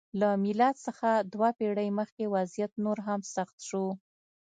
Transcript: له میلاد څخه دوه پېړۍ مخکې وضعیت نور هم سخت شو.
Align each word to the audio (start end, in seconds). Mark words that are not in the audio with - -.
له 0.19 0.29
میلاد 0.43 0.75
څخه 0.87 1.09
دوه 1.33 1.49
پېړۍ 1.57 1.89
مخکې 1.99 2.25
وضعیت 2.35 2.71
نور 2.85 2.97
هم 3.07 3.19
سخت 3.35 3.57
شو. 3.67 3.85